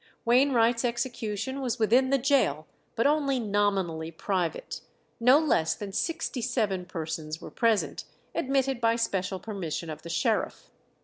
Wainwright's 0.25 0.83
execution 0.83 1.61
was 1.61 1.77
within 1.77 2.09
the 2.09 2.17
gaol, 2.17 2.65
but 2.95 3.05
only 3.05 3.39
nominally 3.39 4.09
private. 4.09 4.81
No 5.19 5.37
less 5.37 5.75
than 5.75 5.93
sixty 5.93 6.41
seven 6.41 6.85
persons 6.85 7.39
were 7.39 7.51
present, 7.51 8.05
admitted 8.33 8.81
by 8.81 8.95
special 8.95 9.39
permission 9.39 9.91
of 9.91 10.01
the 10.01 10.09
sheriff. 10.09 10.71